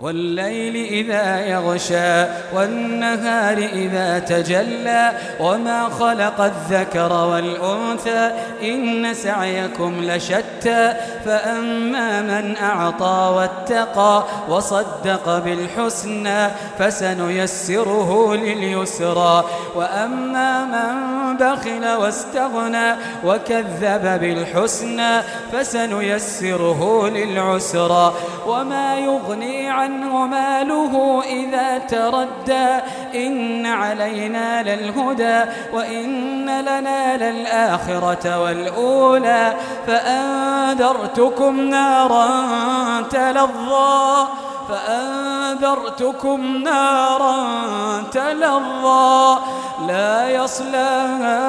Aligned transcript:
والليل 0.00 0.76
إذا 0.76 1.40
يغشى 1.46 2.24
والنهار 2.54 3.58
إذا 3.58 4.18
تجلى 4.18 5.12
وما 5.40 5.88
خلق 5.88 6.40
الذكر 6.40 7.12
والأنثى 7.12 8.30
إن 8.62 9.14
سعيكم 9.14 9.94
لشتى 10.02 10.94
فأما 11.24 12.22
من 12.22 12.56
أعطى 12.56 13.32
واتقى 13.36 14.24
وصدق 14.48 15.38
بالحسنى 15.38 16.48
فسنيسره 16.78 18.34
لليسرى 18.34 19.44
وأما 19.74 20.64
من 20.64 21.36
بخل 21.36 21.96
واستغنى 21.96 22.94
وكذب 23.24 24.20
بالحسنى 24.20 25.22
فسنيسره 25.52 27.08
للعسرى 27.08 28.14
وما 28.46 28.98
يغني 28.98 29.70
عنه 29.70 29.83
ماله 30.26 31.22
إذا 31.26 31.78
تردى 31.78 32.68
إن 33.14 33.66
علينا 33.66 34.62
للهدى 34.62 35.50
وإن 35.72 36.60
لنا 36.60 37.16
للآخرة 37.16 38.42
والأولى 38.42 39.54
فأنذرتكم 39.86 41.60
نارا 41.60 42.30
تلظى 43.10 44.26
فأنذرتكم 44.68 45.43
نارا 46.62 47.36
تلظى 48.12 49.38
لا 49.88 50.30
يصلاها 50.30 51.40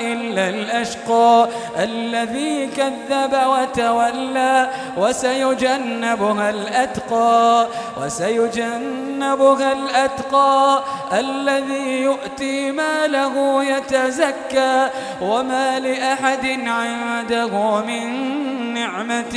إلا 0.00 0.48
الأشقى. 0.48 1.48
الذي 1.78 2.66
كذب 2.66 3.34
وتولى 3.46 4.70
وسيجنبها 4.96 6.50
الأتقى 6.50 7.66
وسيجنبها 8.02 9.72
الأتقى. 9.72 10.82
الذي 11.12 12.02
يؤتي 12.02 12.72
ماله 12.72 13.64
يتزكى 13.64 14.88
وما 15.22 15.78
لأحد 15.78 16.46
عنده 16.66 17.80
من 17.80 18.74
نعمة 18.74 19.34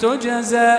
تجزى. 0.00 0.78